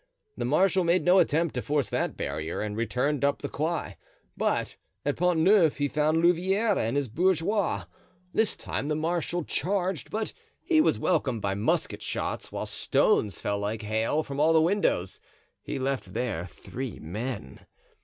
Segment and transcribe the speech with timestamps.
[0.35, 3.97] The marshal made no attempt to force that barrier and returned up the quay.
[4.35, 7.85] But at Pont Neuf he found Louvieres and his bourgeois.
[8.33, 10.33] This time the marshal charged, but
[10.63, 15.19] he was welcomed by musket shots, while stones fell like hail from all the windows.
[15.61, 17.67] He left there three men.